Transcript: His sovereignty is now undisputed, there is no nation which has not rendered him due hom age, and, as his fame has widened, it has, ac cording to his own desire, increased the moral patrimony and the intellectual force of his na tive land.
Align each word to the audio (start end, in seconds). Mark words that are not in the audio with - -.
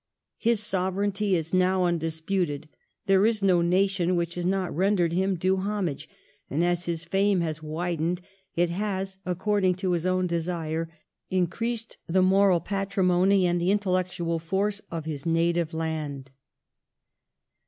His 0.39 0.59
sovereignty 0.63 1.35
is 1.35 1.53
now 1.53 1.83
undisputed, 1.83 2.67
there 3.05 3.23
is 3.23 3.43
no 3.43 3.61
nation 3.61 4.15
which 4.15 4.33
has 4.33 4.47
not 4.47 4.75
rendered 4.75 5.13
him 5.13 5.35
due 5.35 5.57
hom 5.57 5.89
age, 5.89 6.09
and, 6.49 6.63
as 6.65 6.85
his 6.85 7.03
fame 7.03 7.41
has 7.41 7.61
widened, 7.61 8.19
it 8.55 8.71
has, 8.71 9.19
ac 9.27 9.35
cording 9.35 9.75
to 9.75 9.91
his 9.91 10.07
own 10.07 10.25
desire, 10.25 10.89
increased 11.29 11.97
the 12.07 12.23
moral 12.23 12.59
patrimony 12.59 13.45
and 13.45 13.61
the 13.61 13.69
intellectual 13.69 14.39
force 14.39 14.81
of 14.89 15.05
his 15.05 15.27
na 15.27 15.51
tive 15.51 15.71
land. 15.71 16.31